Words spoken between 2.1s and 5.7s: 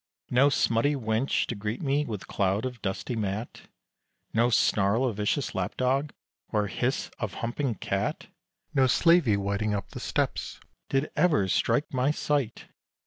cloud of dusty mat! No snarl of vicious